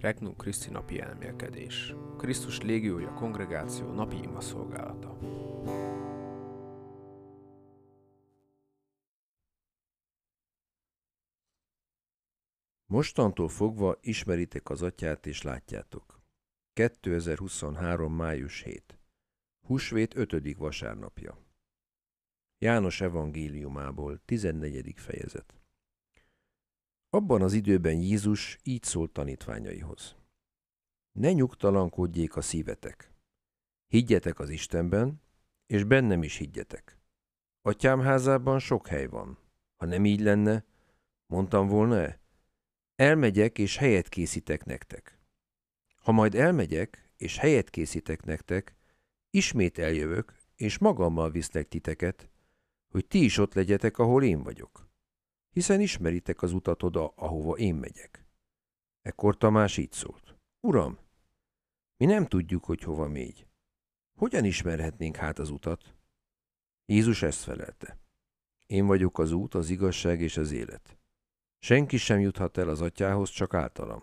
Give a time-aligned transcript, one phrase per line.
[0.00, 1.94] Regnum Christi napi elmélkedés.
[2.16, 5.18] Krisztus légiója kongregáció napi ima szolgálata.
[12.86, 16.20] Mostantól fogva ismeritek az atyát és látjátok.
[16.72, 18.12] 2023.
[18.12, 18.98] május 7.
[19.66, 20.56] Húsvét 5.
[20.56, 21.38] vasárnapja.
[22.58, 24.92] János evangéliumából 14.
[24.96, 25.54] fejezet.
[27.16, 30.16] Abban az időben Jézus így szólt tanítványaihoz.
[31.12, 33.12] Ne nyugtalankodjék a szívetek.
[33.86, 35.22] Higgyetek az Istenben,
[35.66, 36.98] és bennem is higgyetek.
[37.62, 39.38] Atyám házában sok hely van.
[39.76, 40.64] Ha nem így lenne,
[41.26, 42.20] mondtam volna-e?
[42.94, 45.18] Elmegyek, és helyet készítek nektek.
[46.02, 48.76] Ha majd elmegyek, és helyet készítek nektek,
[49.30, 52.30] ismét eljövök, és magammal viszlek titeket,
[52.88, 54.85] hogy ti is ott legyetek, ahol én vagyok.
[55.56, 58.24] Hiszen ismeritek az utat oda, ahova én megyek.
[59.00, 60.36] Ekkor Tamás így szólt.
[60.60, 60.98] Uram,
[61.96, 63.46] mi nem tudjuk, hogy hova mégy.
[64.18, 65.94] Hogyan ismerhetnénk hát az utat?
[66.86, 67.98] Jézus ezt felelte.
[68.66, 70.98] Én vagyok az út, az igazság és az élet.
[71.58, 74.02] Senki sem juthat el az atyához, csak általam.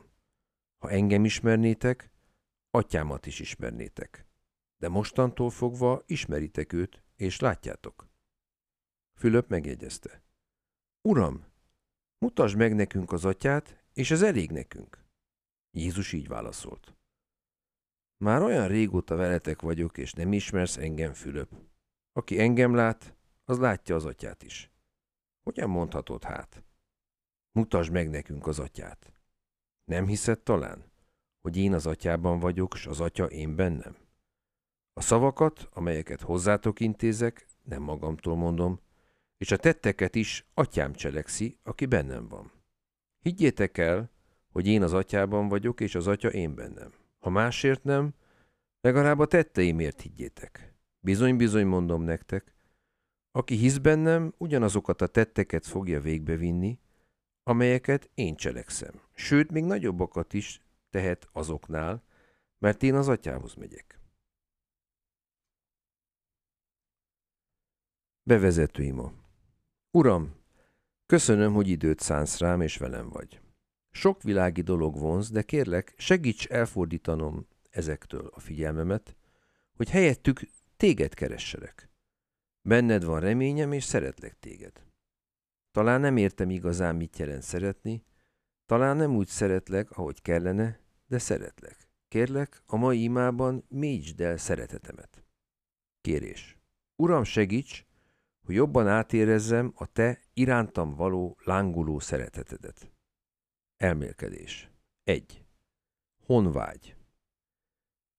[0.77, 2.11] Ha engem ismernétek,
[2.69, 4.25] atyámat is ismernétek.
[4.77, 8.09] De mostantól fogva ismeritek őt, és látjátok.
[9.17, 10.22] Fülöp megjegyezte.
[11.07, 11.45] Uram,
[12.17, 15.05] mutasd meg nekünk az atyát, és ez elég nekünk.
[15.71, 16.95] Jézus így válaszolt.
[18.17, 21.55] Már olyan régóta veletek vagyok, és nem ismersz engem, Fülöp.
[22.11, 24.71] Aki engem lát, az látja az atyát is.
[25.43, 26.63] Hogyan mondhatod hát?
[27.51, 29.13] Mutasd meg nekünk az atyát.
[29.83, 30.91] Nem hiszed talán,
[31.41, 33.97] hogy én az atyában vagyok, s az atya én bennem?
[34.93, 38.79] A szavakat, amelyeket hozzátok intézek, nem magamtól mondom,
[39.43, 42.51] és a tetteket is atyám cselekszi, aki bennem van.
[43.19, 44.11] Higgyétek el,
[44.51, 46.93] hogy én az atyában vagyok, és az atya én bennem.
[47.19, 48.13] Ha másért nem,
[48.81, 50.75] legalább a tetteimért higgyétek.
[50.99, 52.55] Bizony-bizony mondom nektek,
[53.31, 56.79] aki hisz bennem, ugyanazokat a tetteket fogja végbevinni,
[57.43, 59.01] amelyeket én cselekszem.
[59.13, 62.03] Sőt, még nagyobbakat is tehet azoknál,
[62.57, 63.99] mert én az atyához megyek.
[68.23, 69.22] Bevezető ima.
[69.95, 70.35] Uram,
[71.05, 73.41] köszönöm, hogy időt szánsz rám, és velem vagy.
[73.91, 79.15] Sok világi dolog vonz, de kérlek, segíts elfordítanom ezektől a figyelmemet,
[79.75, 80.41] hogy helyettük
[80.77, 81.89] téged keresselek.
[82.61, 84.85] Benned van reményem, és szeretlek téged.
[85.71, 88.03] Talán nem értem igazán, mit jelent szeretni,
[88.65, 91.87] talán nem úgy szeretlek, ahogy kellene, de szeretlek.
[92.07, 95.23] Kérlek, a mai imában mélyítsd el szeretetemet.
[96.01, 96.57] Kérés.
[96.95, 97.85] Uram, segíts,
[98.43, 102.91] hogy jobban átérezzem a te irántam való lánguló szeretetedet.
[103.77, 104.71] Elmélkedés.
[105.03, 105.45] 1.
[106.25, 106.95] Honvágy.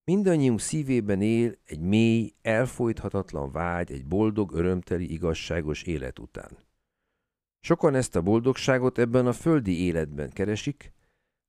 [0.04, 6.58] Mindannyiunk szívében él egy mély, elfolythatatlan vágy egy boldog, örömteli, igazságos élet után.
[7.60, 10.92] Sokan ezt a boldogságot ebben a földi életben keresik,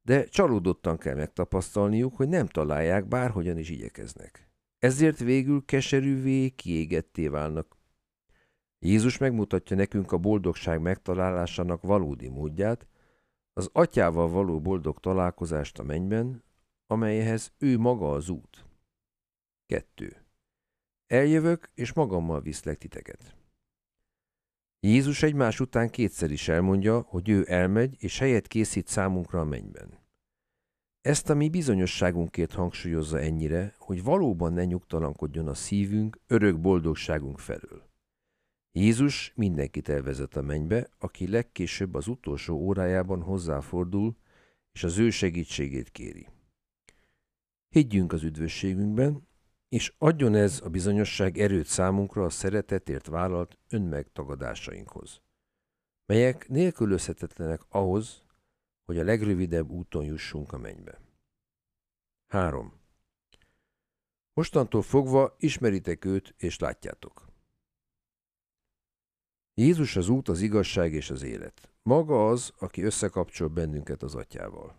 [0.01, 4.49] de csalódottan kell megtapasztalniuk, hogy nem találják, bárhogyan is igyekeznek.
[4.79, 7.77] Ezért végül keserűvé, kiégetté válnak.
[8.85, 12.87] Jézus megmutatja nekünk a boldogság megtalálásának valódi módját,
[13.53, 16.43] az atyával való boldog találkozást a mennyben,
[16.87, 18.65] amelyhez ő maga az út.
[19.65, 20.25] 2.
[21.07, 23.35] Eljövök, és magammal viszlek titeket.
[24.79, 29.99] Jézus egymás után kétszer is elmondja, hogy ő elmegy, és helyet készít számunkra a mennyben.
[31.01, 37.84] Ezt a mi bizonyosságunkért hangsúlyozza ennyire, hogy valóban ne nyugtalankodjon a szívünk örök boldogságunk felől.
[38.77, 44.17] Jézus mindenkit elvezet a mennybe, aki legkésőbb az utolsó órájában hozzáfordul,
[44.71, 46.27] és az ő segítségét kéri.
[47.69, 49.27] Higgyünk az üdvösségünkben,
[49.69, 55.21] és adjon ez a bizonyosság erőt számunkra a szeretetért vállalt önmegtagadásainkhoz,
[56.05, 58.23] melyek nélkülözhetetlenek ahhoz,
[58.85, 61.01] hogy a legrövidebb úton jussunk a mennybe.
[62.27, 62.73] 3.
[64.33, 67.33] Mostantól fogva ismeritek őt, és látjátok.
[69.57, 71.69] Jézus az út, az igazság és az élet.
[71.83, 74.75] Maga az, aki összekapcsol bennünket az atyával.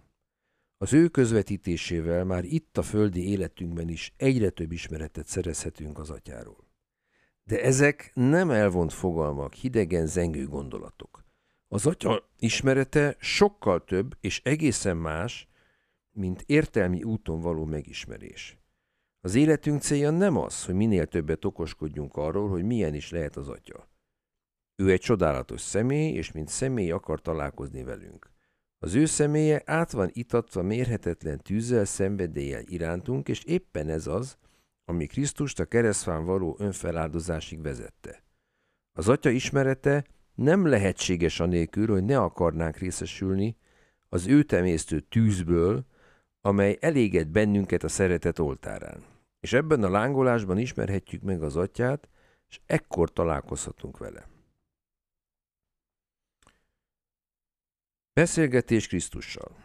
[0.78, 6.68] Az ő közvetítésével már itt a földi életünkben is egyre több ismeretet szerezhetünk az atyáról.
[7.44, 11.24] De ezek nem elvont fogalmak, hidegen zengő gondolatok.
[11.68, 15.48] Az atya ismerete sokkal több és egészen más,
[16.10, 18.58] mint értelmi úton való megismerés.
[19.20, 23.48] Az életünk célja nem az, hogy minél többet okoskodjunk arról, hogy milyen is lehet az
[23.48, 23.88] atya.
[24.76, 28.30] Ő egy csodálatos személy, és mint személy akar találkozni velünk.
[28.78, 34.36] Az ő személye át van itatva mérhetetlen tűzzel, szenvedéllyel irántunk, és éppen ez az,
[34.84, 38.22] ami Krisztust a keresztfán való önfeláldozásig vezette.
[38.92, 43.56] Az atya ismerete nem lehetséges anélkül, hogy ne akarnánk részesülni
[44.08, 45.84] az ő temésztő tűzből,
[46.40, 49.04] amely eléged bennünket a szeretet oltárán.
[49.40, 52.08] És ebben a lángolásban ismerhetjük meg az atyát,
[52.48, 54.26] és ekkor találkozhatunk vele.
[58.16, 59.56] Beszélgetés Krisztussal.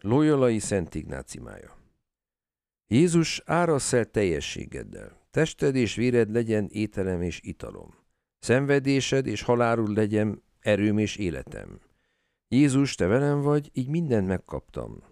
[0.00, 1.76] Loyolai Szent Ignácimája.
[2.86, 5.26] Jézus árasz el teljességeddel.
[5.30, 7.94] Tested és véred legyen ételem és italom.
[8.38, 11.80] Szenvedésed és halálul legyen erőm és életem.
[12.48, 15.02] Jézus, te velem vagy, így mindent megkaptam.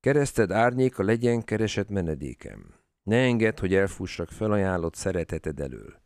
[0.00, 2.74] Kereszted árnyéka legyen keresett menedékem.
[3.02, 6.02] Ne engedd, hogy elfussak felajánlott szereteted elől.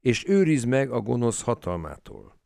[0.00, 2.39] És őrizd meg a gonosz hatalmától.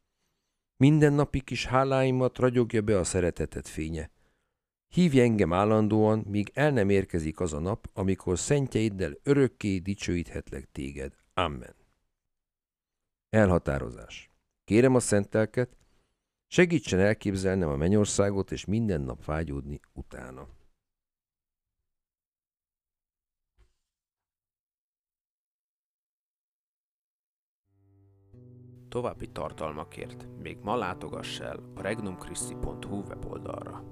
[0.76, 4.10] Minden napi kis háláimat ragyogja be a szereteted fénye.
[4.88, 11.12] Hívj engem állandóan, míg el nem érkezik az a nap, amikor szentjeiddel örökké dicsőíthetlek téged.
[11.34, 11.74] Amen.
[13.28, 14.30] Elhatározás.
[14.64, 15.76] Kérem a szentelket,
[16.46, 20.48] segítsen elképzelnem a mennyországot, és minden nap vágyódni utána.
[28.94, 33.82] További tartalmakért még ma látogass el a regnumchristi.hu weboldalra.